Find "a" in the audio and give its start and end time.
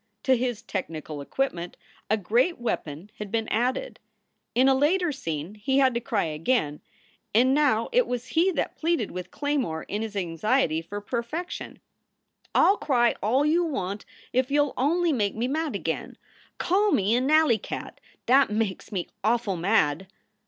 2.09-2.17, 4.67-4.73, 17.15-17.21